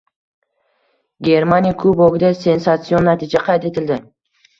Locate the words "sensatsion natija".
2.45-3.43